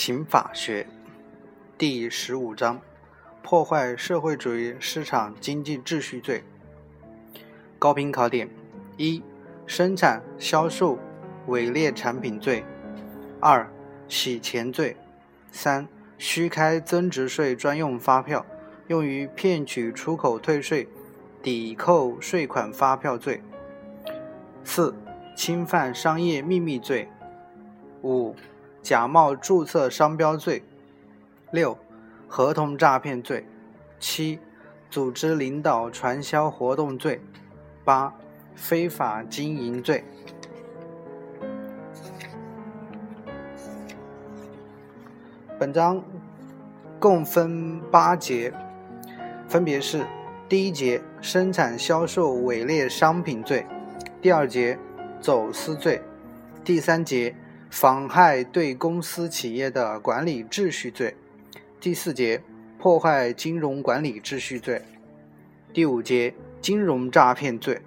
[0.00, 0.86] 刑法学
[1.76, 2.80] 第十五章：
[3.42, 6.42] 破坏社会主义市场经济秩序罪。
[7.78, 8.48] 高频考点：
[8.96, 9.22] 一、
[9.66, 10.98] 生产、销售
[11.48, 12.64] 伪劣产品罪；
[13.40, 13.70] 二、
[14.08, 14.96] 洗钱罪；
[15.52, 15.86] 三、
[16.16, 18.46] 虚开增值税专用发票，
[18.86, 20.88] 用于骗取出口退税、
[21.42, 23.42] 抵扣税款发票罪；
[24.64, 24.94] 四、
[25.36, 27.06] 侵犯商业秘密罪；
[28.02, 28.34] 五。
[28.82, 30.62] 假冒注册商标罪；
[31.50, 31.76] 六、
[32.26, 33.44] 合同诈骗罪；
[33.98, 34.38] 七、
[34.90, 37.20] 组织领导传销活动罪；
[37.84, 38.14] 八、
[38.54, 40.02] 非法经营罪。
[45.58, 46.02] 本章
[46.98, 48.52] 共分八节，
[49.46, 50.06] 分别是：
[50.48, 53.66] 第一节生产销售伪劣商品罪；
[54.22, 54.78] 第二节
[55.20, 56.00] 走私罪；
[56.64, 57.36] 第三节。
[57.70, 61.14] 妨害对公司企业的管理秩序罪，
[61.80, 62.42] 第四节
[62.78, 64.82] 破坏金融管理秩序罪，
[65.72, 67.80] 第五节金融诈骗罪，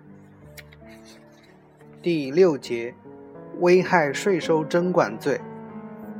[2.01, 2.95] 第六节
[3.59, 5.41] 危害税收征管罪，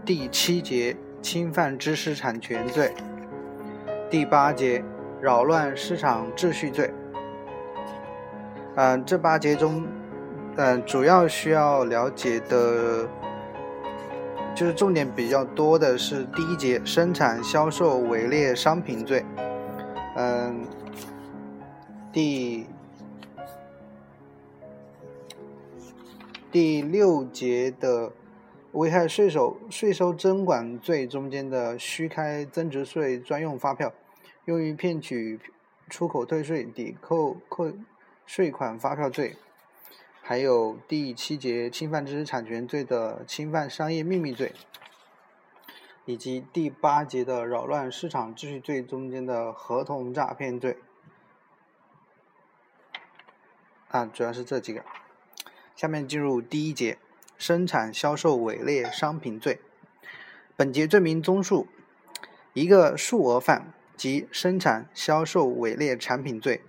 [0.06, 2.94] 第七节侵犯知识产权罪，
[4.10, 4.84] 第八节
[5.22, 6.94] 扰乱市场秩序罪。
[8.76, 9.88] 嗯，这八节中，
[10.58, 13.08] 嗯，主要需要了解的。
[14.56, 19.26] 就是重点比较多的是第一节生产销售伪劣商品罪，
[20.16, 20.66] 嗯，
[22.12, 22.68] 第
[26.52, 28.12] 第六节的
[28.74, 33.92] 危害税收税收征管罪中间的虚开增值税专用发票，
[34.46, 35.40] 用于骗取
[35.90, 37.72] 出口退税、抵扣扣
[38.28, 39.36] 税款发票罪。
[40.26, 44.54] 还有第七节侵犯知识产权罪的侵犯商业秘密罪，
[46.06, 50.78] 以及第八节的扰乱市场秩序罪中间的合同诈骗罪，
[53.90, 54.86] 啊，主要是这几个。
[55.76, 56.98] 下面进入第一节
[57.38, 59.60] 生产销售伪劣商品罪。
[60.56, 61.68] 本节罪名综述：
[62.54, 66.64] 一个数额犯即生产销售伪劣产品罪，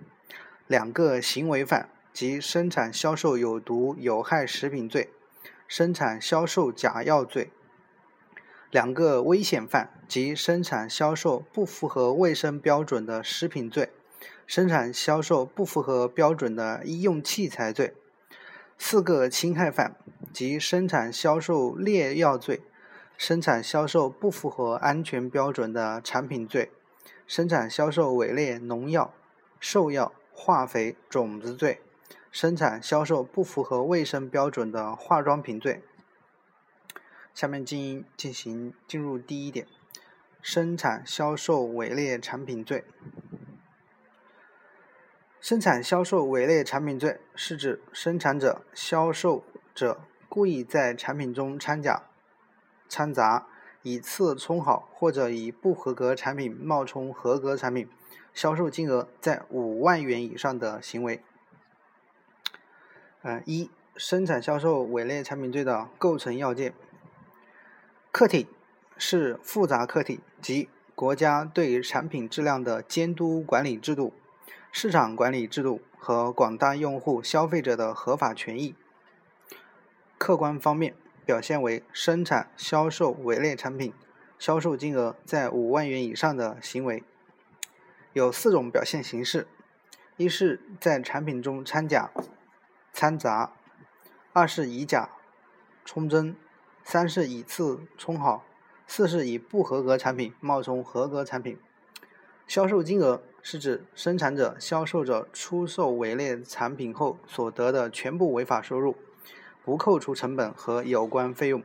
[0.67, 1.89] 两个行为犯。
[2.15, 5.09] 及生产销售有毒有害食品罪，
[5.67, 7.51] 生产销售假药罪，
[8.71, 13.89] 两个危险犯及生产销售不符合卫生标准的食品罪，
[14.47, 17.93] 生产销售不符合标准的医用器材罪，
[18.77, 19.97] 四个侵害犯
[20.31, 22.61] 及生产销售劣药罪，
[23.17, 26.71] 生产销售不符合安全标准的产品罪，
[27.27, 29.13] 生产销售伪劣农药、
[29.59, 31.81] 兽药、化肥、种子罪。
[32.35, 35.81] 生产销售不符合卫生标准的化妆品罪。
[37.33, 39.65] 下面进进行进入第一点，
[40.41, 42.83] 生产销售伪劣产品罪。
[45.39, 52.03] 生产销售伪劣产品罪是指生产者、销售者故意在产品中掺假、
[52.89, 53.47] 掺杂、
[53.81, 57.87] 以次充好或者以不合格产品冒充合格产品，
[58.33, 61.23] 销售金额在五万元以上的行为。
[63.25, 66.75] 呃，一生产销售伪劣产品罪的构成要件：
[68.11, 68.45] 客体
[68.99, 74.13] 是复杂客体，即国家对产品质量的监督管理制度、
[74.71, 78.75] 市场管理制度和广大用户消费者的合法权益。
[80.19, 80.93] 客观方面
[81.25, 83.91] 表现为生产销售伪劣产品，
[84.37, 87.03] 销售金额在五万元以上的行为。
[88.13, 89.47] 有四种表现形式：
[90.15, 92.11] 一是在产品中掺假。
[92.95, 93.51] 掺杂，
[94.31, 95.09] 二是以假
[95.83, 96.33] 充真，
[96.81, 98.45] 三是以次充好，
[98.87, 101.59] 四是以不合格产品冒充合格产品。
[102.47, 108.95] 销售金额是指生产者、销售者出售伪劣产品后所得的全部违法收入，
[109.65, 111.61] 不扣除成本和有关费用。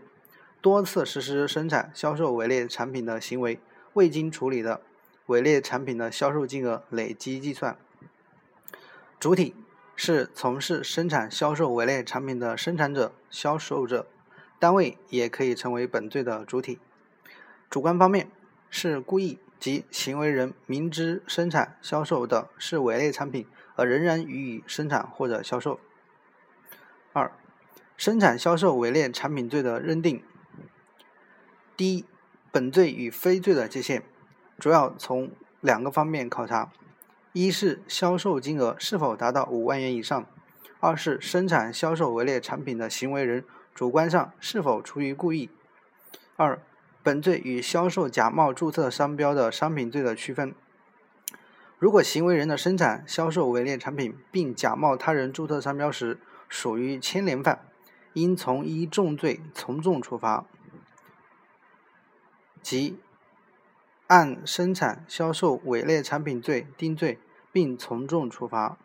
[0.61, 3.61] 多次实施生产、销售伪劣产品的行为
[3.93, 4.81] 未经处理的
[5.27, 7.79] 伪劣产品的销售金额累计计算。
[9.21, 9.55] 主体。
[10.03, 14.07] 是从事生产销售伪劣产品的生产者、销售者
[14.59, 16.79] 单位，也可以成为本罪的主体。
[17.69, 18.31] 主观方面
[18.71, 25.79] 是故意及行为人明知生产销售的是伪劣产品，而仍然予以生产或者销售。
[27.13, 27.31] 二、
[27.99, 30.25] 生产销售伪劣产品罪的认定。
[31.77, 32.07] 第一，
[32.51, 34.03] 本罪与非罪的界限，
[34.59, 35.31] 主要从
[35.61, 36.73] 两个方面考察。
[37.33, 40.27] 一是销售金额是否达到五万元以上，
[40.81, 45.49] 二是生产销售伪劣产品的行为人主观上是否出于故意。
[46.37, 46.61] 二，
[47.05, 50.55] 本罪与销售假冒注册商标的商品罪的区分。
[51.79, 56.19] 如果行为人的生产、销售伪劣产品并假冒他人注册商标时
[56.49, 57.65] 属于牵连犯，
[58.15, 60.45] 应从一重罪从重处罚，
[62.61, 62.99] 即
[64.11, 67.17] 按生产、销售伪劣产品罪定罪，
[67.53, 68.77] 并从重处罚。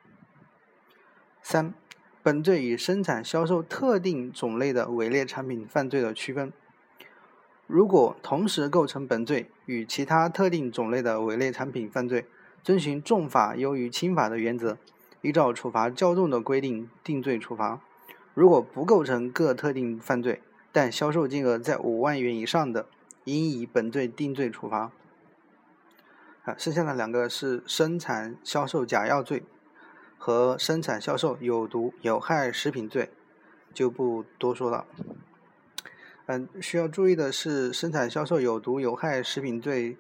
[1.42, 1.74] 三、
[2.22, 6.54] 本罪与生产、销售特定种类的伪劣产品犯罪的区分。
[7.66, 12.28] 如果同时构成本罪与其他特定种类的伪劣产品犯罪，
[12.62, 14.78] 遵循重法优于轻法的原则，
[15.24, 17.80] 依照处罚较重的规定定罪处罚；
[18.36, 22.86] 如果不构成各特定犯罪，但销售金额在五万元以上的，
[23.24, 24.92] 应以本罪定罪处罚。
[26.46, 29.44] 啊，剩下的两个是生产销售假药罪
[30.20, 33.10] 和生产销售有毒有害食品罪，
[33.74, 34.86] 就不多说了。
[36.28, 39.98] 嗯，需要注意的是，生产销售有毒有害食品罪，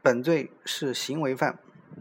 [0.00, 1.58] 本罪是行为犯，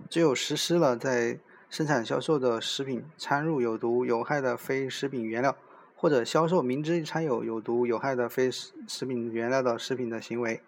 [0.10, 1.38] 只有实施了在
[1.70, 5.58] 生产销售的食品掺入有毒有害的非食品原料，
[5.96, 10.62] 或者销售明知掺有有毒有害的非食食品原料的食品的行为，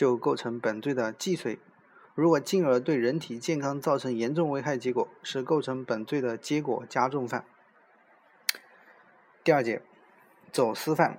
[0.00, 1.58] 就构成本罪的既遂。
[2.14, 7.44] 如果进而对人体健康造成严重危害结果，是构成本罪的结果加重犯。
[9.44, 9.82] 第二节。
[10.50, 11.18] 走私犯，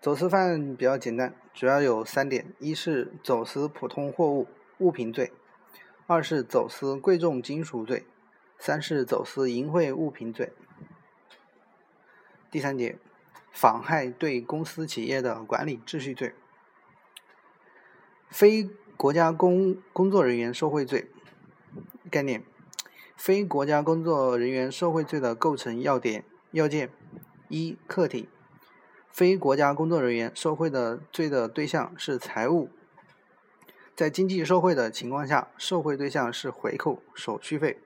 [0.00, 4.48] 走私犯比较简单，主要有三点：一是走私普通货物
[4.78, 5.30] 物品罪；
[6.06, 8.06] 二是走私贵重金属罪；
[8.58, 10.52] 三是走私淫秽物品罪。
[12.50, 12.98] 第三节，
[13.52, 16.34] 妨害对公司企业的管理秩序罪。
[18.34, 21.06] 非国家工工作人员受贿罪
[22.10, 22.42] 概念：
[23.14, 26.90] 非国家工作人员受贿罪的构成要点要件。
[27.48, 28.28] 一、客体，
[29.08, 32.68] 非国家工作人员受贿的罪的对象是财物，
[33.94, 37.78] 在经济受贿的情况下，受贿对象是回扣、手续费。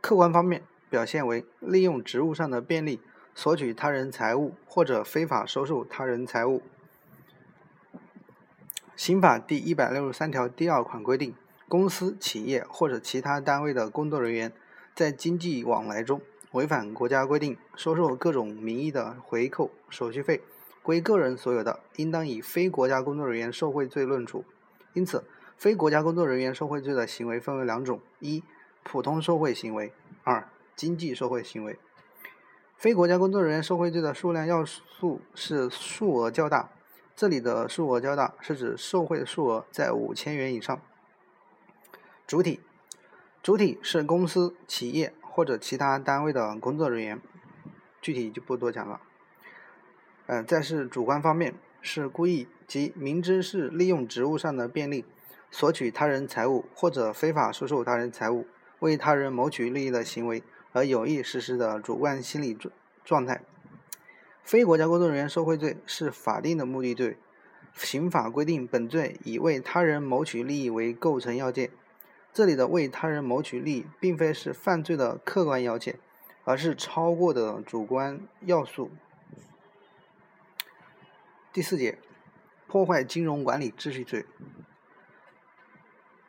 [0.00, 3.00] 客观方面表现为利用职务上的便利
[3.34, 6.62] 索取他人财物或者非法收受他人财物。
[8.98, 11.32] 刑法第一百六十三条第二款规定，
[11.68, 14.52] 公司、企业或者其他单位的工作人员
[14.92, 16.20] 在经济往来中。
[16.50, 20.40] 违反国家规定，收受各种名义的回扣、手续费，
[20.82, 24.44] 归个人所有的，应当以非国家工作人员受贿罪论处。
[24.94, 25.22] 因此，
[25.56, 28.42] 非国家工作人员受贿罪的行为分为两种：一、
[28.82, 29.92] 普通受贿行为；
[30.24, 31.78] 二、经济受贿行为。
[32.76, 36.70] 非国家工作人员受贿罪的数量要素是数额较大，
[37.18, 40.80] 这里的数额较大是指受贿数额在五千元以上。
[42.28, 42.60] 主体，
[43.42, 45.12] 主体是公司、企业。
[45.20, 47.20] 或者其他单位的工作人员，
[48.00, 49.00] 具体就不多讲了。
[50.26, 55.04] 嗯，再是主观方面，是故意及明知是利用职务上的便利，
[55.48, 58.48] 索取他人财物或者非法收受他人财物，
[58.80, 60.42] 为他人谋取利益的行为
[60.72, 62.74] 而有意实施的主观心理状
[63.04, 63.40] 状态。
[64.48, 67.18] 非国家工作人员受贿罪是法定的目的罪，
[67.74, 71.70] 刑法规定本罪以为他人谋取利益为构成要件。
[72.32, 75.98] 这里的为他人谋取利益，并非是犯罪的客观要件，
[76.44, 78.90] 而是超过的主观要素。
[81.52, 81.98] 第四节，
[82.66, 84.24] 破坏金融管理秩序罪，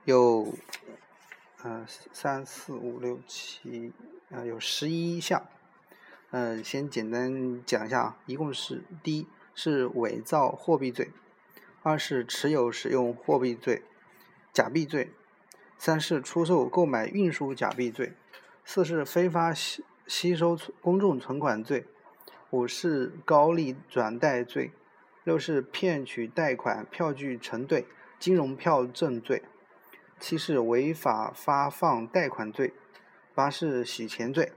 [0.04, 0.54] 有，
[1.64, 3.94] 呃，三四五六七，
[4.30, 5.42] 啊，有十一项。
[6.32, 11.10] 嗯，先简单讲一下啊，一共是：第一是伪造货币罪，
[11.82, 13.82] 二是持有使用货币罪、
[14.54, 15.12] 假币罪。
[15.82, 18.10] 三是出售、购买、运输假币罪；
[18.66, 21.86] 四是非法吸吸收公众存款罪；
[22.50, 24.72] 五是高利转贷罪；
[25.24, 27.88] 六是骗取贷款票据承兑、
[28.20, 29.42] 金融票证罪；
[30.20, 32.74] 七是违法发放贷款罪；
[33.34, 34.52] 八是洗钱罪；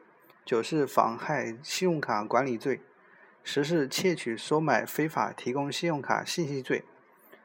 [0.45, 2.81] 九是妨害信用卡管理罪；
[3.45, 6.83] 十是窃取、收买、非法提供信用卡信息罪；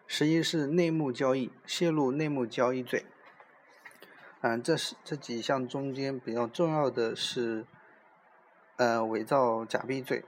[0.07, 3.05] 十一是内幕交易、泄露内幕交易罪。
[4.41, 7.65] 嗯，这是这几项中间比较重要的是，
[8.77, 10.23] 呃，伪造假币罪，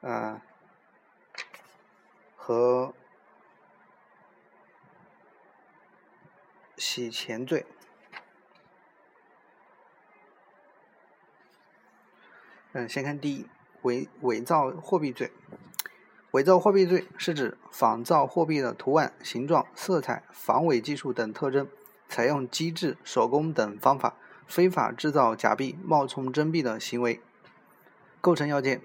[0.00, 0.42] 啊，
[2.34, 2.92] 和
[6.76, 7.64] 洗钱罪。
[12.78, 13.46] 嗯，先看第一，
[13.80, 15.32] 伪伪造货币罪。
[16.32, 21.66] 伪造货币罪是指仿造货币的图案、形状、色彩、防伪技术等特征。
[22.06, 24.14] 采用机制、手工等方法
[24.46, 27.18] 非法制造假币、冒充真币的行为，
[28.20, 28.82] 构成要件：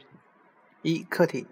[0.82, 1.46] 一、客体，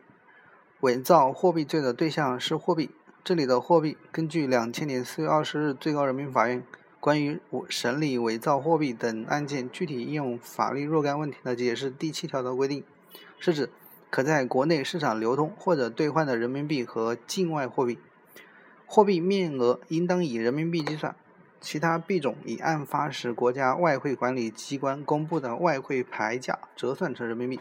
[0.80, 2.90] 伪造货币罪的对象是货币。
[3.22, 6.64] 这里的货币，根据两千年四月二十日最高人民法院
[7.00, 7.40] 关于
[7.70, 12.84] 审理伪造货币等案件具体应用法律若干问题的解释第七条的规定，
[13.40, 13.70] 是指
[14.10, 17.98] 可在国内市场流通或者兑换的人民币和境外货币。
[18.86, 21.16] 货币面额应当以人民币计算，
[21.62, 27.60] 其他币种以案发时国家外汇管理机关公布的外汇牌价折算成人民币。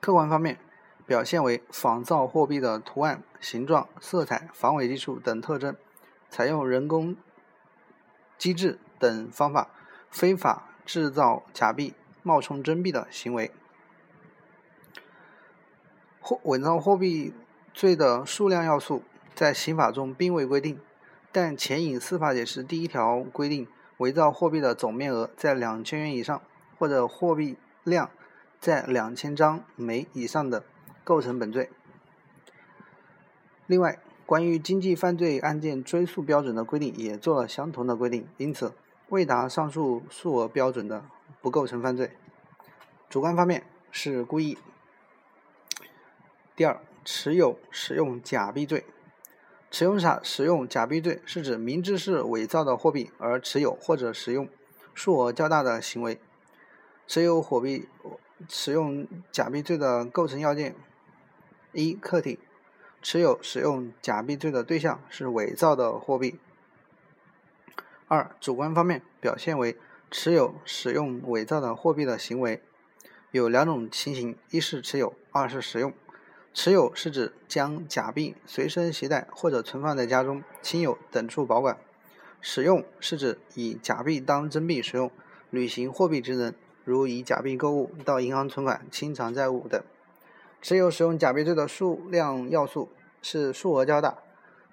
[0.00, 0.58] 客观方面。
[1.06, 5.76] 表现为仿造货币的图案、形状、色彩、防伪技术等特征，
[6.30, 7.14] 采用人工
[8.44, 9.70] 机制等方法
[10.10, 13.50] 非法制造假币、冒充真币的行为。
[16.20, 17.32] 货伪造货币
[17.72, 19.02] 罪的数量要素
[19.34, 20.78] 在刑法中并未规定，
[21.32, 26.42] 但前引司法解释第一条规定，伪造货币的总面额在两千元以上，
[26.78, 28.10] 或者货币量
[28.60, 30.64] 在两千张枚以上的。
[31.06, 31.68] 构成本罪。
[33.66, 38.72] 另外，关于经济犯罪案件追诉标准的规定也做了相同的规定，因此
[39.10, 41.04] 未达上述数额标准的
[41.42, 42.10] 不构成犯罪。
[43.10, 44.56] 主观方面是故意。
[46.56, 48.84] 第二，持有使用假币罪。
[49.70, 54.48] 持用啥使用假币罪是指明知是伪造的货币而持有或者使用
[54.94, 56.18] 数额较大的行为。
[57.06, 57.88] 持有货币
[58.48, 60.74] 使用假币罪的构成要件。
[61.72, 62.38] 一、客体
[63.04, 66.38] 持有使用假币罪的对象是伪造的货币。
[68.08, 69.76] 二、主观方面表现为
[70.10, 72.62] 持有使用伪造的货币的行为，
[73.30, 75.92] 有两种情形：一是持有，二是使用。
[76.54, 81.76] 持有是指将假币随身携带或者存放在家中、亲友等处保管；
[82.40, 85.10] 使用是指以假币当真币使用，
[85.50, 89.82] 履行货币职能，如以假币购物、到银行存款、清偿债务等。
[90.64, 92.88] 持有使用假币罪的数量要素
[93.20, 94.16] 是数额较大，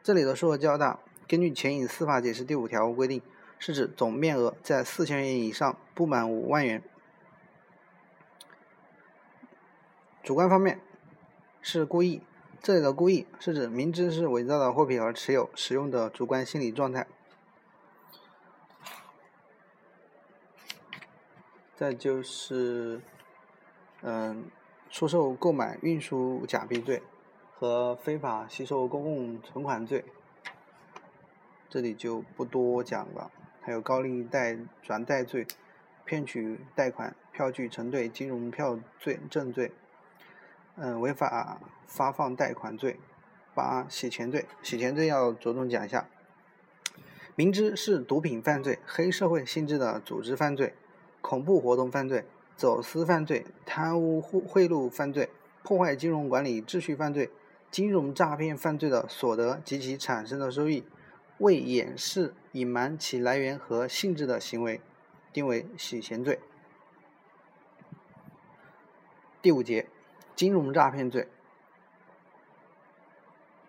[0.01, 3.21] 这里的数额较大，根据前引司法解释第五条规定，
[3.59, 6.81] 是指总面额在四千元以上，不满五万元。
[10.23, 10.79] 主观方面
[11.61, 12.21] 是故意，
[12.61, 17.05] 这里的故意是指明知是伪造的货币而持有使用的主观心理状态。
[21.75, 23.01] 再就是，
[24.01, 24.49] 嗯。
[24.91, 27.01] 出售、购买、运输假币罪
[27.57, 30.03] 和非法吸收公共存款罪，
[31.69, 33.31] 这里就不多讲了。
[33.61, 35.47] 还有高利贷转贷罪、
[36.03, 39.71] 骗取贷款、票据承兑、金融票罪证罪，
[40.75, 42.99] 嗯，违法发放贷款罪。
[43.53, 46.07] 八、洗钱罪，洗钱罪要着重讲一下。
[47.35, 50.73] 明知是毒品犯罪、黑社会性质的组织犯罪、
[51.21, 52.25] 恐怖活动犯罪。
[52.61, 55.31] 走私犯罪、贪污贿赂犯罪、
[55.63, 57.31] 破坏金融管理秩序犯罪、
[57.71, 60.85] 金融诈骗犯罪的所得及其产生的收益，
[61.39, 64.79] 为掩饰、隐瞒其来源和性质的行为，
[65.33, 66.39] 定为洗钱罪。
[69.41, 69.87] 第五节，
[70.35, 71.27] 金融诈骗罪。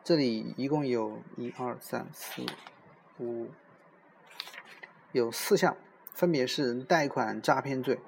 [0.05, 2.43] 这里一共有一二三四
[3.19, 3.49] 五，
[5.13, 5.75] 有四项，
[6.13, 7.99] 分别是贷款诈骗罪。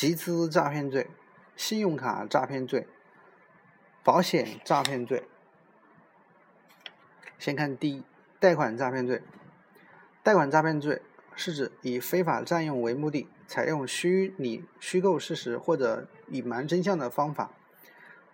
[0.00, 1.10] 集资诈骗罪、
[1.56, 2.88] 信用卡诈骗罪、
[4.02, 5.28] 保险诈骗罪。
[7.38, 8.02] 先看第一，
[8.38, 9.22] 贷款诈骗罪。
[10.22, 11.02] 贷款诈骗罪
[11.34, 17.50] 是指以非法占用为目的，采用虚拟、虚构事实或者隐瞒真相的方法，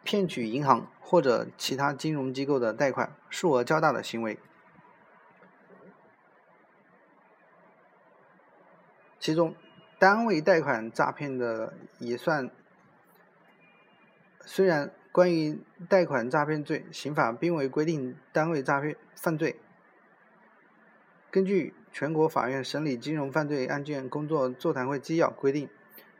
[0.04, 4.38] 骗取银行或者其他金融机构的贷款，数额较大的行为。
[9.18, 9.52] 其中。
[9.98, 12.50] 单位贷款诈骗的也算，
[14.42, 19.56] 虽然关于贷款诈骗罪，刑法并未规定单位诈骗犯罪。
[21.30, 25.68] 根据全国法院审理金融犯罪案件工作座谈会纪要规定，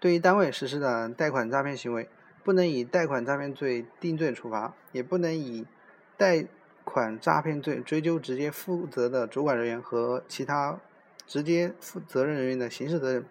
[0.01, 2.09] 对于单位实施的贷款诈骗行为，
[2.43, 5.67] 不能以贷款诈骗罪定罪处罚，也不能以
[6.17, 6.47] 贷
[6.85, 10.81] 款诈骗罪追究直接负责的主管人员和其他
[11.27, 13.25] 直接负责任人员的刑事责任。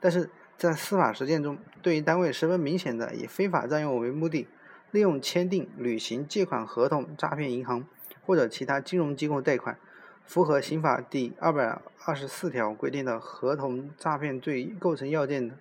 [0.00, 4.46] 但是在司法实践中，对于单位十分明显的以非法占用为目的，
[4.90, 7.86] 利用签订、履行借款合同诈骗银行
[8.24, 9.78] 或者其他金融机构贷款，
[10.24, 15.56] 符合刑法第二百二十四条规定的合同诈骗罪构成要件的，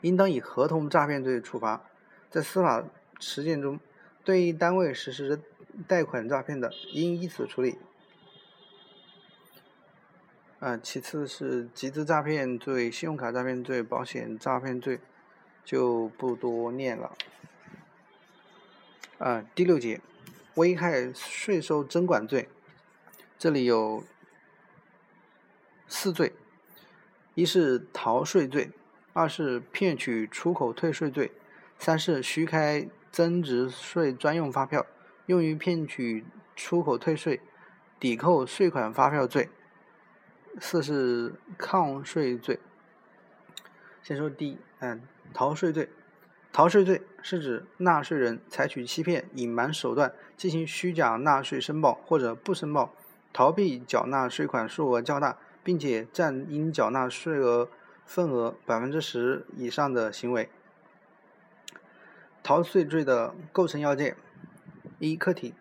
[0.00, 1.82] 应当以合同诈骗罪处罚。
[2.30, 2.84] 在司法
[3.20, 3.78] 实践中，
[4.24, 5.40] 对于单位实施
[5.86, 7.78] 贷款诈骗的，应依此处理。
[10.64, 14.98] 啊，其次是集资诈骗罪、信用卡诈骗罪、保险诈骗罪，
[15.62, 17.12] 就不多念了。
[19.18, 20.00] 呃，第六节，
[20.54, 22.48] 危害税收征管罪，
[23.38, 24.04] 这里有
[25.86, 26.32] 四罪：
[27.34, 28.70] 一是逃税罪，
[29.12, 31.30] 二是骗取出口退税罪，
[31.78, 34.86] 三是虚开增值税专用发票，
[35.26, 36.24] 用于骗取
[36.56, 37.42] 出口退税、
[38.00, 39.50] 抵扣税款发票罪；
[40.60, 42.60] 四是抗税罪。
[44.02, 45.88] 先说第一，嗯，逃税罪。
[46.52, 52.94] 逃税罪是指纳税人采取欺骗、隐瞒手段进行虚假纳税申报或者不申报，
[53.32, 57.68] 逃避缴纳税款数额较大，并且占应缴纳税额
[58.06, 60.48] 份额百分之十以上的行为。
[62.44, 64.16] 逃税罪的构成要件：
[65.00, 65.54] 一、客体，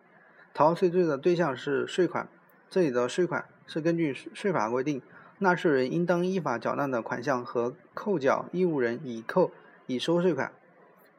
[0.54, 2.28] 逃税罪的对象是税款，
[2.70, 5.01] 这里的税款是根据税法规定，
[5.39, 9.51] 纳税人应当依法缴纳的款项和扣缴义务人已扣、
[9.88, 10.51] 已收税款。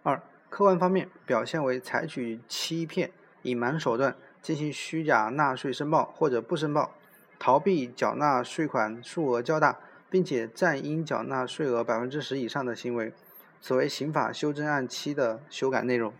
[0.03, 3.11] 二、客观方面表现为采取欺骗、
[3.43, 6.95] 隐瞒手段进行虚假纳税申报或者不申报，
[7.39, 9.79] 逃避缴纳税款数额较大，
[10.11, 13.13] 并且占应缴纳税额百分之十以上的行为，
[13.61, 16.13] 此为刑法修正案七的修改内容。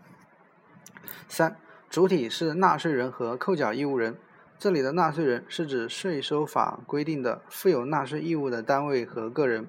[1.27, 1.55] 三、
[1.89, 4.17] 主体是纳税人和扣缴义务人，
[4.57, 9.67] 这里的纳税人是指税收法规定的负有纳税义务的单位和个人。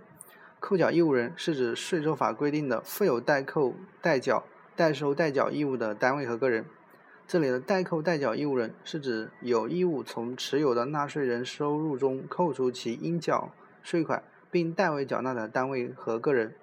[0.61, 4.45] 扣缴义务人是指税收法规定的负有代扣、代缴、
[4.76, 6.64] 代收、代缴义务的单位和个人。
[7.26, 13.50] 这里的代扣、代缴义务人是指有义务从持有的纳税人收入中扣除其应缴
[13.83, 16.55] 税款，并代为缴纳的单位和个人。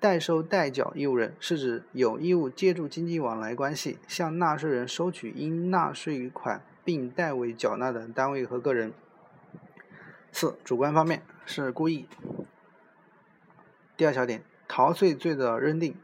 [0.00, 8.92] 代收、代缴义务人是指有义务借助经济往来关系向纳税人收取应纳税款，并代为缴纳的单位和个人。
[10.30, 12.06] 四、主观方面是故意。
[13.96, 15.96] 第二小点，逃税罪的认定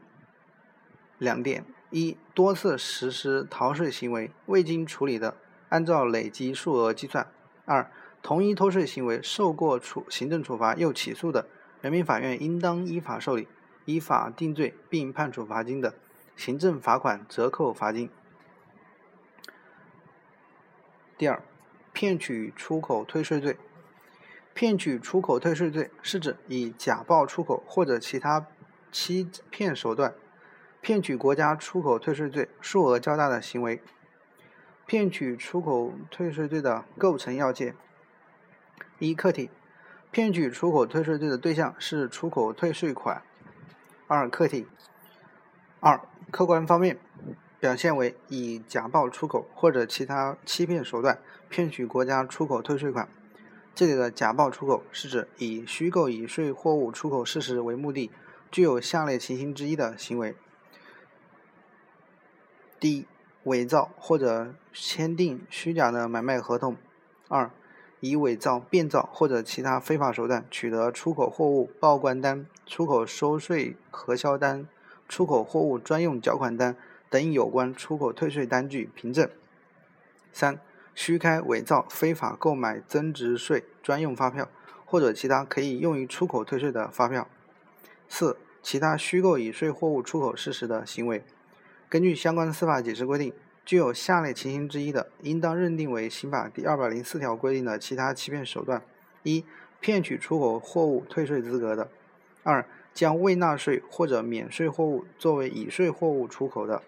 [1.17, 5.35] 两点：一、多次实施逃税行为未经处理的，
[5.69, 7.25] 按照累积数额计算；
[7.65, 11.47] 二、同一偷税行为受过处行政处罚又起诉的，
[11.81, 13.47] 人民法院应当依法受理、
[13.83, 15.93] 依法定罪并判处罚金的，
[16.37, 18.09] 行政罚款折扣罚金。
[21.21, 21.39] 第二，
[21.93, 23.55] 骗取出口退税罪。
[24.55, 28.47] 骗取出口退税罪是指以假报出口或者其他
[28.91, 30.15] 欺骗手段
[30.81, 33.83] 骗取国家出口退税罪数额较大的行为。
[34.87, 37.75] 骗取出口退税罪的构成要件：
[38.97, 39.51] 一、客体，
[40.09, 43.21] 骗取出口退税罪的对象是出口退税款；
[44.07, 44.65] 二、客体；
[45.81, 46.97] 二、客观方面
[47.61, 53.07] 表现为以假报出口或者其他欺骗手段骗取国家出口退税款。
[53.75, 58.09] 这里的假报出口是指以虚构已税货物出口事实为目的，
[58.49, 60.35] 具有下列情形之一的行为：
[62.79, 63.05] 第一，
[63.43, 66.73] 伪造或者签订虚假的买卖合同；
[67.27, 67.51] 二，
[67.99, 74.67] 以伪造、变造或者其他非法手段取得出口货物报关单、出口收税核销单、
[75.07, 76.75] 出口货物专用缴款单
[77.11, 79.27] 等有关出口退税单据凭证；
[80.33, 80.59] 三。
[80.93, 84.49] 虚开、伪造、非法购买增值税专用发票，
[84.85, 87.29] 或者其他可以用于出口退税的发票。
[88.09, 91.23] 四、其他虚构已税货物出口事实的行为，
[91.87, 98.81] 根据相关司法解释规定，具有下列情形之一的，应当认定为刑法第二百零四条规定的其他欺骗手段：
[99.23, 99.45] 一、
[99.79, 101.87] 骗取出口货物退税资格的；
[102.43, 106.83] 二、将未纳税或者免税货物作为已税货物出口的；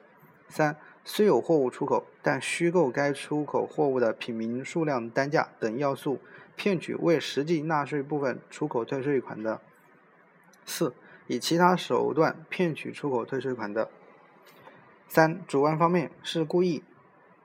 [0.56, 6.20] 三、虽有货物出口，但虚构该出口货物的品名、数量、单价等要素，
[6.56, 9.60] 骗取未实际纳税部分出口退税款的；
[10.63, 10.94] 四、
[11.26, 13.89] 以其他手段骗取出口退税款的。
[15.08, 16.84] 三、主观方面是故意，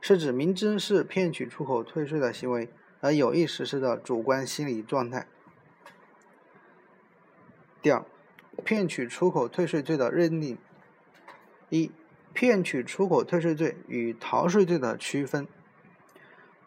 [0.02, 2.68] 是指明知是骗取出口退税的行为
[3.00, 5.26] 而有意实施的主观心理状态。
[7.80, 8.04] 第二，
[8.62, 10.58] 骗取出口退税罪的认定：
[11.70, 11.90] 一。
[12.32, 15.46] 骗取出口退税罪与逃税罪的区分。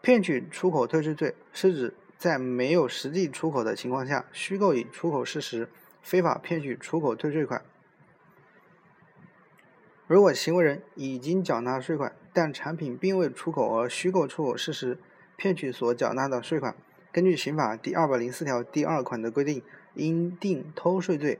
[0.00, 5.68] 骗取出口退税罪是指在没有实际出口的情况下，虚构以出口事实，
[6.02, 7.62] 非法骗取出口退税款。
[10.06, 14.98] 如果行为人已经缴纳税款，但产品并未出口而虚构出口事实，
[15.36, 16.74] 骗取所缴纳的税款，
[17.10, 19.62] 根据刑法第二百零四条第二款的规定，
[19.94, 21.38] 应定偷税罪。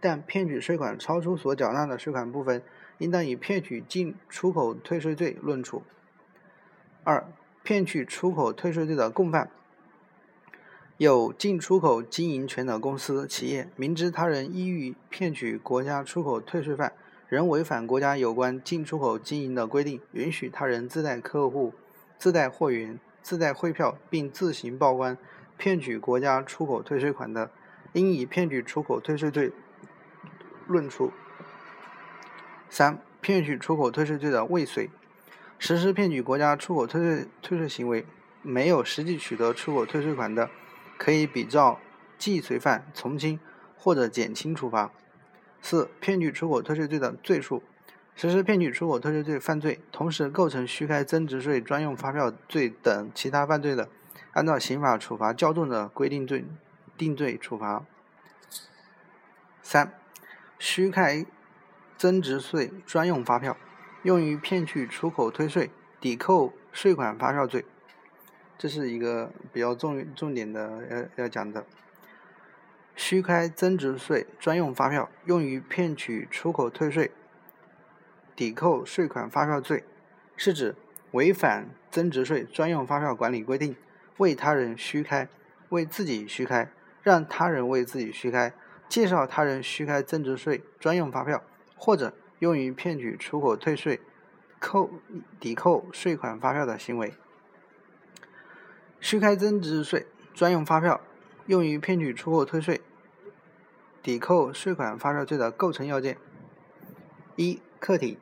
[0.00, 2.62] 但骗取税款超出所缴纳的税款部分，
[3.02, 5.82] 应当以骗取进出口退税罪论处。
[7.02, 7.26] 二、
[7.64, 9.50] 骗取出口退税罪的共犯
[10.98, 16.92] 有进出口经营权的公司、企业，明知他人意欲骗取国家出口退税犯，
[17.28, 21.74] 仍违反国家有关进出口经营的规定，允许他人自带客户、
[22.16, 25.18] 自带货源、自带汇票，并自行报关，
[25.56, 27.50] 骗取国家出口退税款的，
[27.94, 29.50] 应以骗取出口退税罪
[30.68, 31.10] 论处。
[32.72, 34.88] 三、骗取出口退税罪的未遂，
[35.58, 38.06] 实施骗取国家出口退税退税行为，
[38.40, 40.48] 没有实际取得出口退税款的，
[40.96, 41.78] 可以比照
[42.16, 43.38] 既遂犯从轻
[43.76, 44.90] 或者减轻处罚。
[45.60, 47.62] 四、骗取出口退税罪的罪数，
[48.16, 53.90] 实施骗取出口退税罪犯罪，同时构成虚开增值税专用发票罪等其他犯罪的，
[54.32, 56.46] 按照刑法处罚较重的规定罪
[56.96, 57.84] 定罪处罚。
[59.60, 59.92] 三、
[60.58, 61.26] 虚开
[62.02, 63.56] 增值税专用发票，
[64.02, 67.64] 用于骗取出口退税、抵扣税款发票罪，
[68.58, 71.64] 这是一个比较重重点的要要讲的。
[72.96, 77.12] 虚开增值税专用发票，用于骗取出口退税、
[78.34, 79.84] 抵扣税款发票罪，
[80.36, 80.74] 是指
[81.12, 83.76] 违反增值税专用发票管理规定，
[84.16, 85.28] 为他人虚开、
[85.68, 86.68] 为自己虚开、
[87.04, 88.52] 让他人为自己虚开、
[88.88, 91.40] 介绍他人虚开增值税专用发票，
[91.84, 94.00] 或者用于骗取出口退税、
[94.60, 94.88] 扣
[95.40, 97.12] 抵扣税款发票的行为。
[99.00, 101.00] 虚开增值税专用发票。
[101.46, 102.80] 用于骗取出口退税、
[104.00, 106.16] 抵扣税款发票罪的构成要件：
[107.34, 108.16] 一、客体。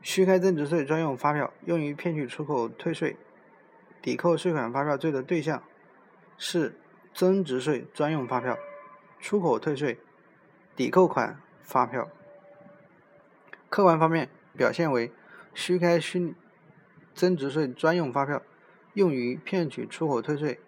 [0.00, 3.18] 虚开增值税专用发票用于骗取出口退税、
[4.00, 5.62] 抵扣税款发票罪的对象
[6.38, 6.80] 是
[7.12, 8.56] 增值税专用发票、
[9.20, 9.98] 出口退税、
[10.74, 12.08] 抵扣款发票。
[13.68, 15.12] 客观方面表现为
[15.54, 16.34] 虚开虚
[17.14, 18.42] 增值税专用发票
[18.94, 20.58] 用于骗取出口退税。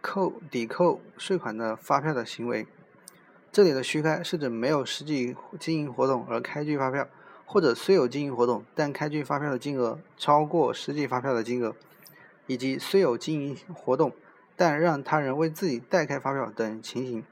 [0.00, 2.66] 扣抵扣税款的发票的行为，
[3.52, 7.06] 这里的虚开是指没有实际经营活动而开具发票，
[7.46, 11.76] 或者虽有经营活动，但开具发票的金额超过实际发票的金额，
[12.48, 14.12] 以及虽有经营活动，
[14.56, 17.24] 但让他人为自己代开发票等情形。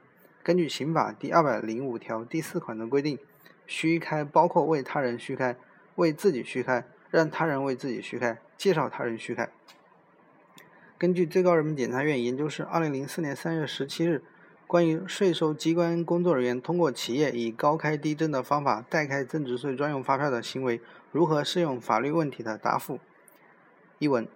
[0.44, 3.18] 根据刑法第二百零五条第四款的规定，
[3.70, 5.56] 虚开包括为他人虚开、
[5.94, 9.48] 为自己虚开、让他人为自己虚开、介绍他人虚开。
[10.98, 14.24] 根据最高人民检察院研究室二零零四年三月十七日
[14.66, 20.80] 关于税收机关工作人员通过企业以高开低征的方法代开增值税专用发票的行为
[21.12, 22.98] 如何适用法律问题的答复
[24.00, 24.26] 一文：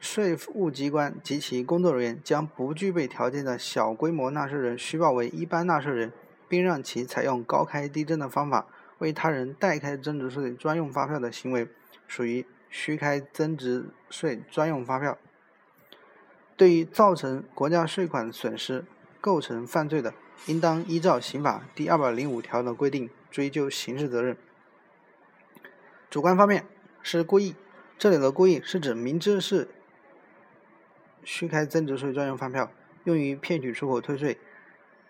[0.00, 6.10] 税务机关及其工作人员将不具备条件的小规模纳税人虚报为一般纳税人，
[6.48, 8.66] 并让其采用高开低征的方法
[8.98, 11.68] 为他人代开增值税专用发票的行为，
[12.06, 15.18] 属于虚开增值税专用发票。
[16.56, 18.84] 对于造成国家税款损失、
[19.20, 20.14] 构成犯罪的，
[20.46, 24.36] 应当依照刑法第二百零五条的规定追究刑事责任。
[26.08, 26.64] 主观方面
[27.02, 27.54] 是故意，
[27.98, 29.68] 这里的故意是指明知是
[31.22, 32.70] 虚开增值税专用发票
[33.04, 34.38] 用于骗取出口退税、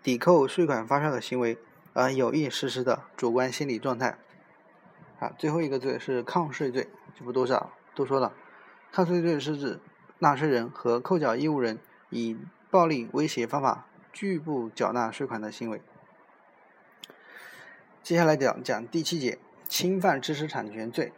[0.07, 1.59] 抵扣税款发票的行为，
[1.93, 4.17] 而有意实施的主观心理状态。
[5.19, 6.89] 啊，最后一个罪是抗税罪，
[7.19, 8.33] 就不多说多说了。
[8.93, 9.81] 抗税罪是指。
[10.19, 12.39] 纳税人和扣缴义务人以
[12.71, 15.83] 暴力威胁方法拒不缴纳税款的行为。
[18.03, 19.39] 接下来讲讲第七节
[19.69, 21.13] 侵犯知识产权罪。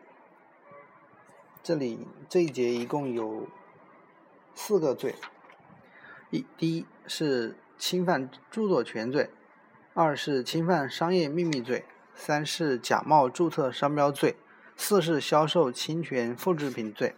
[1.62, 3.46] 这里这一节一共有
[4.55, 5.14] 四个罪：
[6.31, 9.29] 一、第一是侵犯著作权罪；
[9.95, 14.35] 二是侵犯商业秘密罪；三是假冒注册商标罪；
[14.77, 17.14] 四是销售侵权复制品罪。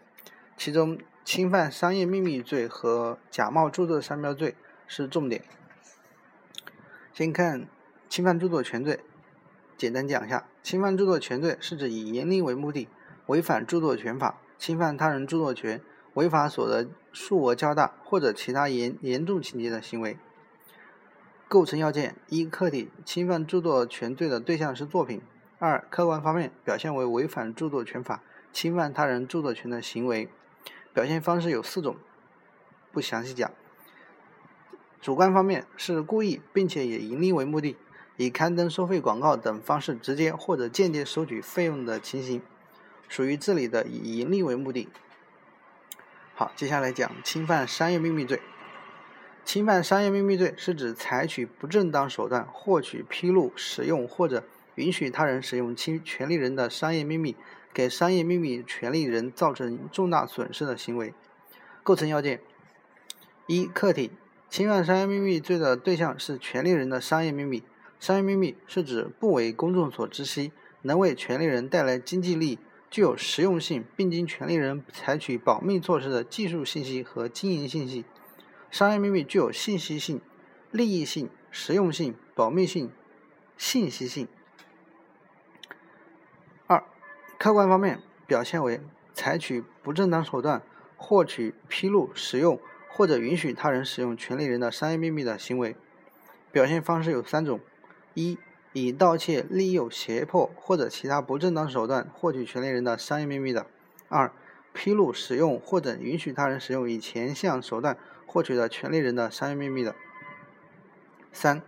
[0.56, 4.54] 其中，侵犯商业秘密罪和假冒著作商标罪
[4.86, 5.42] 是重点。
[7.14, 7.66] 先看
[8.08, 9.00] 侵犯著作权罪，
[9.78, 12.86] 简单讲一下：侵犯著作权罪是指以盈利为目的，
[13.26, 15.80] 违反著作权法，侵犯他人著作权，
[16.14, 20.18] 违法所得数额较大或者其他严严重情节的行为。
[21.50, 25.18] 构成要件：一、客体侵犯著作权罪的对象是作品；
[25.58, 30.28] 二、客观方面表现为违反著作权法，侵犯他人著作权的行为。
[30.94, 31.96] 表现方式有四种，
[32.92, 33.50] 不详细讲。
[35.00, 37.76] 主观方面是故意并且以盈利为目的，
[38.16, 42.40] 以刊登收费广告等方式直接或者间接收取费用的情形，
[43.08, 44.88] 属于这里的以盈利为目的。
[46.36, 48.40] 好，接下来讲侵犯商业秘密罪。
[49.44, 54.44] 侵犯商业秘密罪是指采取不正当手段获取、披露、使用或者
[54.76, 57.36] 允许他人使用其权利人的商业秘密。
[57.72, 61.14] 给商业秘密权利人造成重大损失的行为，
[61.84, 62.40] 构成要件：
[63.46, 64.10] 一、客体
[64.48, 67.62] 侵犯商业秘密罪的对象是权利人的商业秘密，
[68.00, 70.50] 商业秘密是指不为公众所知悉，
[70.82, 72.58] 能为权利人带来经济利益、
[72.90, 78.04] 具有实用性，并经权利人采取保密措施的技术信息和经营信息。
[78.70, 80.20] 商业秘密具有信息性、
[80.70, 82.90] 利益性、实用性、保密性、
[83.56, 84.28] 信息性。
[86.66, 86.84] 二、
[87.38, 88.80] 客观方面表现为
[89.12, 90.62] 采取不正当手段
[90.96, 95.76] 获取、披露、使用或者允许他人使用权利人的商业秘密的行为。
[96.52, 97.60] 表现方式有三种。
[98.14, 98.38] 一、
[98.72, 103.66] 以盗窃、利诱、胁迫或者其他不正当手段获取权利人的商业秘密的；
[104.08, 104.32] 二、
[104.72, 107.96] 披露、使用或者允许他人使用以前项手段
[108.30, 109.92] 获取的权利人的商业秘密的；
[111.32, 111.62] 三、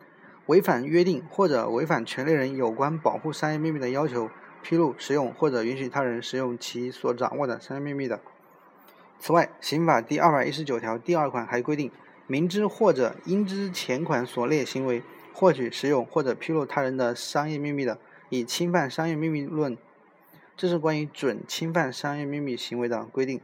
[0.46, 4.31] 违反约定或者违反权利人有关保护商业秘密的要求，
[4.62, 8.20] 披露、使用或者允许他人使用其所掌握的商业秘密的。
[9.18, 11.90] 此外，刑法第二百一十九条第二款还规定，
[12.29, 15.03] 明知或者应知前款所列行为。
[15.35, 17.98] 获取、使用或者披露他人的商业秘密的，
[18.29, 19.79] 以侵犯商业秘密论。
[20.59, 23.40] 这是关于准侵犯商业秘密行为的规定。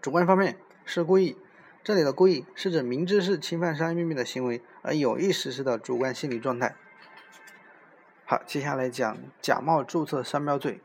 [0.00, 1.36] 主观方面是故意，
[1.84, 6.76] 这里的故意是指明知是侵犯商业秘密的行为而有意实施的主观心理状态。
[8.24, 10.80] 好，接下来讲假冒注册商标罪。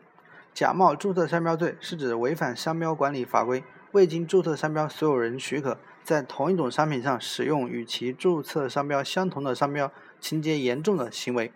[0.56, 5.78] 假冒注册商标罪是指违反商标管理法规，未经注册商标所有人许可。
[6.04, 11.52] 在同一种商品上使用与其注册商标相同的商标，情节严重的行为。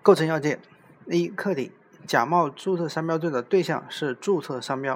[0.00, 0.58] 构成要件：
[1.06, 1.72] 一、客体
[2.06, 4.94] 假冒注册商标罪的对象是注册商标；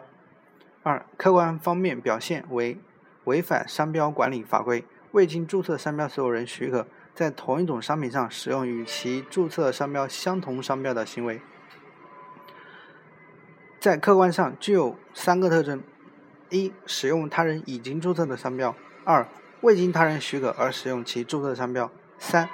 [0.83, 2.79] 二、客观方面表现为
[3.25, 11.41] 违反商标管理法规，未经注册商标所有人许可，在同一种商品上使用与其注册商标相同商标的行为。
[13.81, 15.83] 在客观上具有三个特征。
[16.51, 19.27] 一、使用他人已经注册的商标；二、
[19.63, 22.49] 未经他人许可而使用其注册商标；三、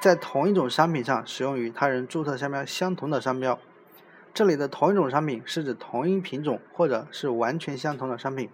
[0.00, 3.58] 在同一种商品上使用与他人注册商标相同的商标。
[4.34, 8.50] 这里的同一种商品是指同一品种或者是完全相同的商品。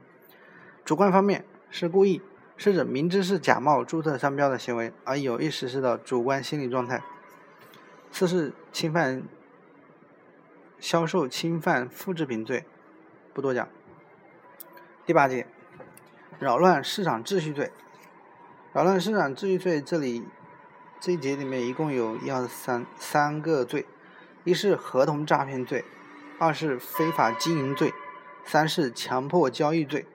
[0.85, 1.45] 主观方面
[1.77, 2.23] 是故意，
[2.57, 7.03] 是指明知是假冒注册商标的行为而有意实施的主观心理状态。
[8.13, 9.25] 四是侵犯
[10.79, 12.65] 销售侵犯复制品罪，
[13.33, 13.69] 不多讲。
[15.05, 15.49] 第八节，
[16.39, 17.73] 扰乱市场秩序罪。
[18.73, 20.23] 扰乱市场秩序罪，这里
[21.01, 23.85] 这一节里面一共有一二三三个罪：
[24.45, 25.85] 一是合同诈骗罪，
[26.39, 27.93] 二是非法经营罪，
[28.45, 30.07] 三是强迫交易罪。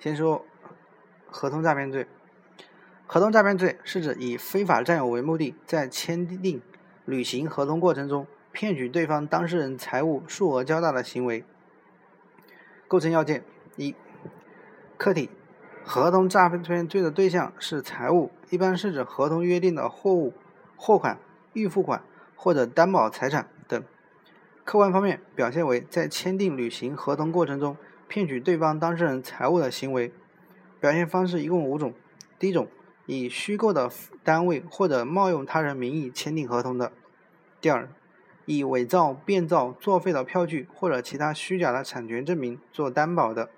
[0.00, 0.44] 先说
[1.34, 2.06] 合同诈骗罪。
[3.08, 6.62] 合同诈骗罪是指以非法占有为目的，在签订、
[7.04, 11.44] 履行合同过程中，骗取对方当事人财物数额较大的行为。
[12.86, 13.42] 构成要件。
[13.76, 13.96] 一、
[14.96, 15.28] 客体
[15.84, 20.32] 合同诈骗罪的对象是财物，一般是指合同约定的货物、
[20.76, 21.18] 货款、
[21.54, 22.04] 预付款
[22.36, 23.82] 或者担保财产等。
[24.62, 30.12] 客观方面表现为在签订、履行合同过程中骗取对方当事人财物的行为。
[30.84, 31.94] 表现方式一共五种：
[32.38, 32.68] 第一种，
[33.06, 33.90] 以虚构的
[34.22, 36.92] 单位或者冒用他人名义签订合同的；
[37.58, 37.88] 第二，
[38.44, 43.48] 以伪造、变造、作废的票据或者其他虚假的产权证明做担保的。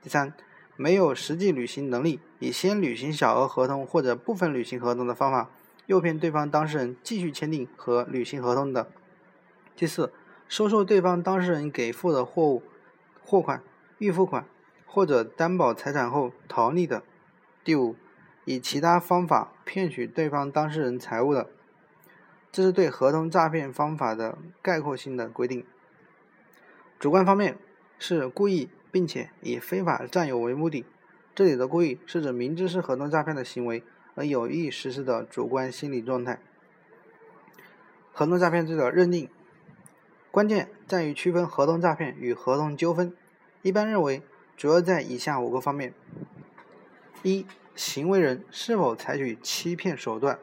[0.00, 0.32] 第三，
[0.76, 5.50] 没有实际履行能力，以先履行小额合同或者部分履行合同的方法，
[5.86, 8.86] 诱骗对方当事人继续签订和履行合同的。
[9.74, 10.12] 第四，
[10.46, 12.62] 收受对方当事人给付的货物、
[13.24, 13.60] 货款、
[13.98, 14.46] 预付款
[14.88, 17.04] 或者担保财产后逃匿的。
[17.62, 17.94] 第五，
[18.44, 21.48] 以其他方法骗取对方当事人财物的。
[22.50, 25.64] 这是对合同诈骗方法的概括性的规定。
[26.98, 27.56] 主观方面
[27.98, 28.70] 是故意。
[28.90, 30.86] 并且以非法占有为目的，
[31.34, 36.40] 这里的故意是指明知是合同诈骗的行为而有意实施的主观心理状态。
[38.14, 39.28] 合同诈骗罪的认定，
[40.30, 43.14] 关键在于区分合同诈骗与合同纠纷。
[43.60, 44.22] 一般认为，
[44.58, 45.94] 主要在以下五个方面：
[47.22, 50.36] 一、行为人是否采取欺骗手段。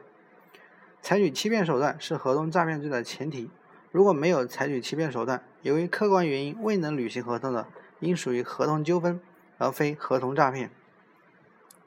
[1.02, 3.50] 采取欺骗手段是合同诈骗罪的前提。
[3.92, 7.68] 如果没有采取欺骗手段，由于客观原因未能履行合同的，
[8.00, 9.20] 应属于合同纠纷，
[9.58, 10.70] 而非合同诈骗。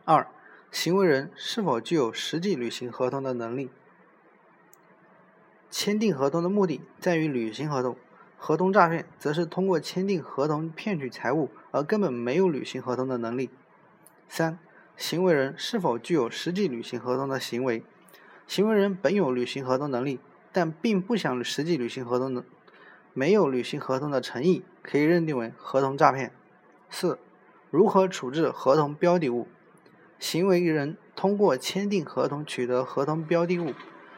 [0.05, 0.27] 二、
[0.71, 3.71] 行为人是否具有实际履行合同的能力？
[5.71, 7.97] 签订合同的目的在于履行合同，
[8.37, 13.49] 合同诈骗则是通过签订合同骗取财物，而根本没有履行合同的能力。
[14.27, 14.59] 三、
[14.95, 17.83] 行为人是否具有实际履行合同的行为？
[18.47, 20.19] 行为人本有履行合同能力，
[20.51, 22.43] 但并不想实际履行合同的。
[23.13, 26.31] 没有履行合同的诚意，可以认定为合同诈骗。
[26.89, 27.19] 四、
[27.69, 29.47] 如何处置合同标的物？
[30.19, 33.73] 行为人通过签订合同取得合同标的物，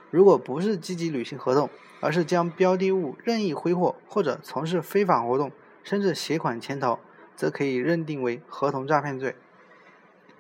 [0.10, 5.52] 如果不是积极履行合同，而是将标的物任意挥霍或者从事非法活动，
[5.84, 7.00] 甚至携款潜逃，
[7.42, 9.36] 则可以认定为合同诈骗罪。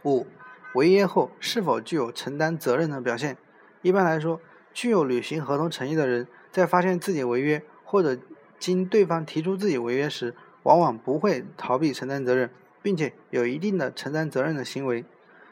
[0.03, 0.27] 五、
[0.75, 3.37] 违约后是否具有承担责任的表现？
[3.81, 4.39] 一般来说，
[4.71, 8.21] 具有履行合同诚意的人，在发现自己违约或者
[8.59, 12.51] 经对方提出自己违约时，往往不会逃避承担责任，
[12.83, 15.03] 并且有一定的承担责任的行为。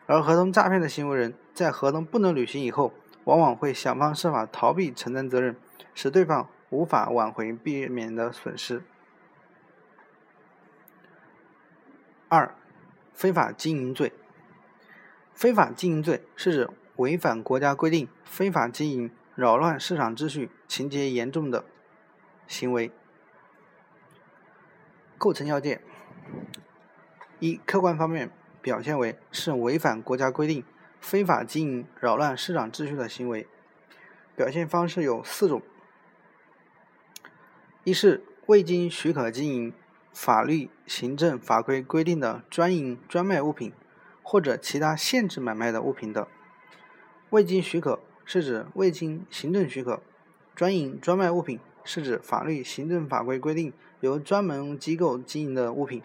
[0.06, 5.56] 而合同诈骗的行为人在合同不能履行以后，往往会想方设法逃避承担责任，
[5.96, 8.84] 使对方无法挽回避免的损失。
[12.30, 12.56] 二、
[13.12, 14.14] 非法经营罪。
[15.34, 21.66] 非法经营罪是指违反国家规定、非法经营、扰乱市场秩序、情节严重的
[22.48, 22.92] 行为。
[25.18, 25.82] 构成要件：
[27.40, 28.32] 一、客观方面。
[28.62, 30.66] 表现为是违反国家规定、
[31.00, 33.48] 非法经营、扰乱市场秩序的行为。
[34.36, 35.62] 表现方式有四种：
[37.86, 39.74] 一是未经许可经营
[40.14, 43.72] 法律、行政法规规定的专营、专卖物品，
[44.22, 46.28] 或者其他限制买卖的物品的。
[47.30, 50.02] 未经许可是指未经行政许可；
[50.56, 56.02] 专营、专卖物品是指法律、行政法规规定由专门机构经营的物品。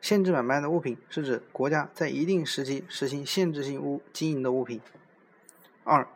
[0.00, 4.80] 限制买卖的物品是指国家在一定时期实行限制性物经营的物品。
[5.84, 6.06] 二、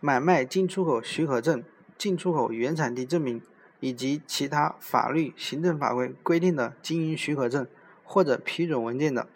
[0.00, 1.62] 买卖进出口许可证、
[1.98, 3.42] 进出口原产地证明
[3.80, 7.66] 以及其他法律、行政法规规定的经营许可证
[8.04, 9.26] 或者批准文件的。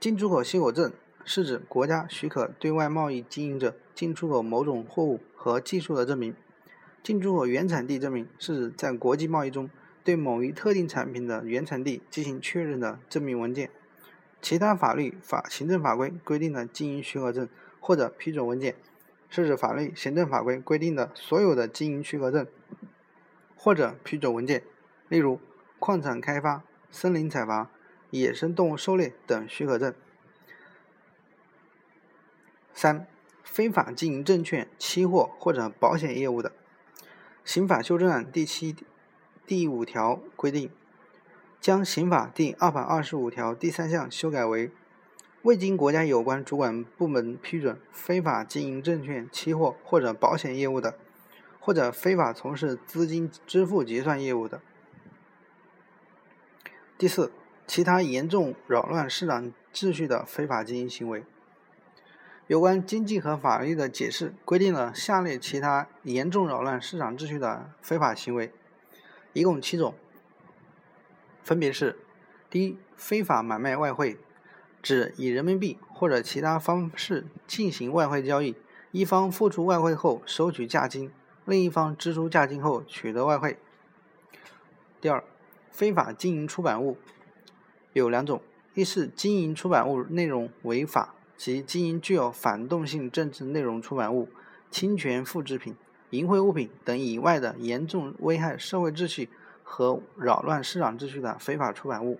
[0.00, 0.92] 进出口许可证
[1.24, 6.34] 是指国家许可对外贸易经营者进出口某种货物和技术的证明。
[7.02, 9.68] 进出口原产地证明是指在国际贸易中。
[10.04, 13.70] 对某一特定产品的原产地进行确认的证明文件，
[14.40, 18.74] 其他法律法行政法规规定的经营许可证或者批准文件，
[19.32, 22.46] 是指法律行政法规规定的所有的经营许可证
[23.56, 24.62] 或者批准文件，
[25.08, 25.40] 例如
[25.78, 27.70] 矿产开发、森林采伐、
[28.10, 29.92] 野生动物狩猎等许可证。
[32.72, 33.06] 三、
[33.42, 36.50] 非法经营证券、期货或者保险业务的，
[37.44, 38.76] 《刑法修正案》第七。
[39.44, 40.70] 第五条规定，
[41.60, 44.70] 将刑法第二百二十五条第三项修改为：
[45.42, 50.96] 未经国家有关主管部门批准，非法经营证券、期货或者保险业务的，
[51.58, 54.60] 或者非法从事资金支付结算业务的。
[56.96, 57.32] 第四，
[57.66, 61.24] 其他严重扰乱市场秩序的非法经营行为。
[62.46, 68.52] 有关经济和法律的解释规定了下列其他严重扰乱市场秩序的非法行为。
[69.32, 69.94] 一共七种，
[71.42, 71.98] 分别是：
[72.48, 74.18] 第一，非法买卖外汇，
[74.82, 78.56] 指以人民币或者其他方式进行外汇交易，
[78.90, 81.10] 一方付出外汇后收取价金，
[81.44, 83.56] 另一方支出价金后取得外汇。
[85.00, 85.22] 第二，
[85.70, 86.98] 非法经营出版物，
[87.92, 88.42] 有两种：
[88.74, 94.28] 一是经营出版物内容违法，即经营具有反动性政治内容出版物、
[94.70, 95.76] 侵权复制品。
[96.10, 99.30] 淫秽物品等以外的严重危害社会秩序
[99.62, 102.18] 和扰乱市场秩序的非法出版物；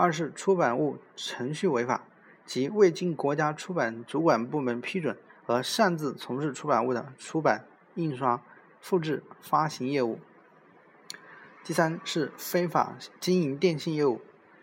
[0.00, 2.04] 二是出版物程序违法，
[2.46, 8.40] 即未经国家出版主管部门批准而擅自从事出版物的出版、印刷、
[8.80, 10.20] 复制、发行业务。
[11.64, 14.20] 第三是非法经营电信业务，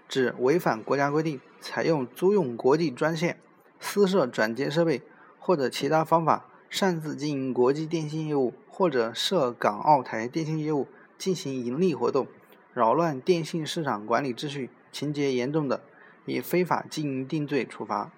[0.08, 3.38] 指违反国家规定，采用租用国际专线、
[3.78, 5.02] 私设转接设备
[5.38, 6.45] 或者其他方法。
[6.69, 12.28] 擅自经营国际电信业务，或者涉港澳台电信业务进行盈利活动，
[12.74, 15.84] 扰乱电信市场管理秩序，情节严重的，
[16.25, 18.13] 以非法经营定罪处罚。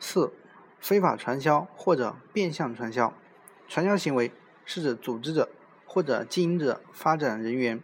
[0.00, 0.32] 四、
[0.80, 3.14] 非法传销或者变相传销。
[3.68, 4.32] 传销行为
[4.64, 5.48] 是指组织者
[5.86, 7.80] 或者经营者、发展人员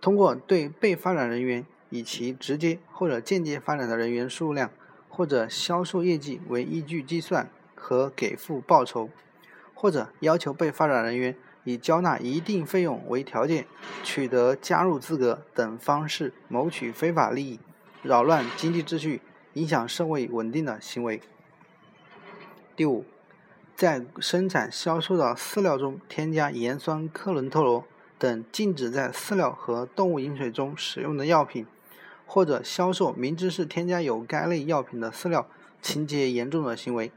[0.00, 4.72] 通过对被发展人员以其直接或者间接发展的人员数量。
[5.08, 9.10] 或者销售业绩为依据计算和给付报酬，
[9.72, 13.66] 或者要求被发展人员以交纳一定费用为条件
[14.02, 17.58] 取得加入资格等方式谋取非法利益，
[18.02, 19.20] 扰乱经济秩序、
[19.54, 21.20] 影响社会稳定的行为。
[22.76, 23.04] 第五，
[23.74, 27.84] 在生产销售的饲料中添加盐酸克伦特罗
[28.18, 31.66] 等禁止在饲料和动物饮水中使用的药品。
[32.26, 35.46] 或者销售明知是添加有该类药品的饲料，
[35.82, 37.12] 情节严重的行为。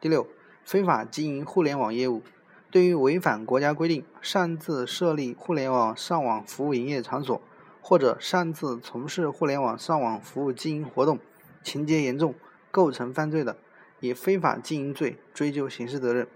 [0.00, 0.26] 第六，
[0.64, 2.22] 非法经营互联网业务，
[2.70, 7.42] 对于违反国家规定、擅自设立互联网上网服务营业场所，
[7.80, 11.18] 或者擅自从事互联网上网服务经营活动，
[11.64, 12.34] 情节严重，
[12.70, 13.56] 构成犯罪的，
[13.98, 16.28] 以非法经营罪追究刑事责任。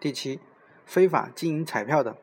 [0.00, 0.40] 第七，
[0.84, 2.16] 非法经营彩票的，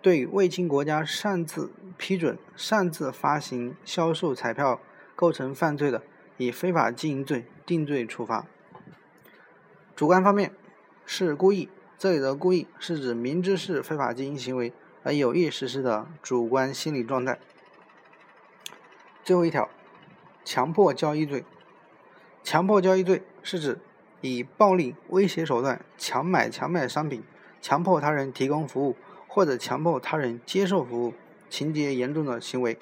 [0.00, 4.80] 对未经国家擅自批准、擅自发行、销售彩票
[5.16, 6.04] 构成犯罪的，
[6.36, 8.46] 以非法经营罪定罪处罚。
[9.96, 10.52] 主观方面
[11.04, 11.68] 是故意，
[11.98, 14.70] 这里的故意是指明知是非法经营行为
[15.02, 17.38] 而有意实施的主观心理状态。
[19.24, 19.70] 最后一条，
[20.44, 21.42] 强迫交易罪。
[22.44, 23.78] 强迫交易罪是指
[24.20, 27.22] 以暴力威胁手段强买强卖商品，
[27.62, 28.94] 强迫他人提供服务，
[29.26, 31.14] 或者强迫他人接受服务，
[31.48, 32.78] 情节严重的行为。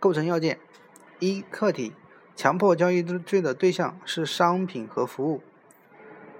[0.00, 0.58] 构成要件：
[1.18, 1.92] 一、客体，
[2.34, 5.42] 强迫交易罪的对象是商品和服务。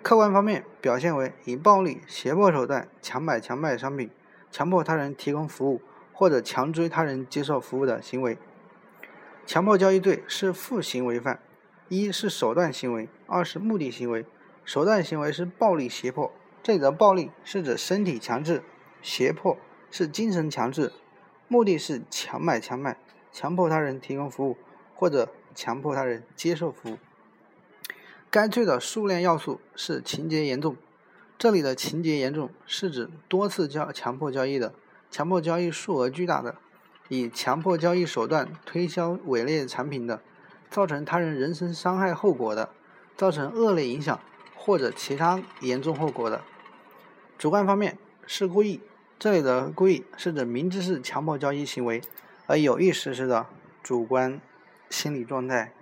[0.07, 4.09] 客观方面表现为以暴力胁迫手段强买强卖商品，
[4.53, 5.83] 强迫他人提供服务，
[6.13, 8.39] 或者强追他人接受服务的行为。
[9.47, 11.41] 强迫交易罪是负行为犯，
[11.89, 14.25] 一是手段行为，二是目的行为。
[14.65, 16.31] 手段行为是暴力胁迫，
[16.63, 18.63] 这里的暴力是指身体强制，
[19.03, 19.59] 胁迫
[19.91, 20.93] 是精神强制，
[21.49, 22.97] 目的是强买强卖，
[23.33, 24.57] 强迫他人提供服务
[24.95, 26.97] 或者强迫他人接受服务。
[28.37, 30.77] 该罪的数量要素是情节严重，
[31.39, 34.75] 这里的情节严重是指多次交强迫交易的，
[35.11, 36.57] 强迫交易数额巨大的。
[37.09, 40.21] 以强迫交易手段推销伪劣产品的，
[40.69, 42.69] 造成他人人身伤害后果的，
[43.17, 44.21] 造成恶劣影响
[44.55, 46.43] 或者其他严重后果的。
[47.39, 48.83] 主观方面是故意，
[49.19, 52.03] 这里的故意是指明知是强迫交易行为
[52.47, 53.47] 而有意实施的
[53.83, 54.39] 主观
[54.91, 55.73] 心理状态。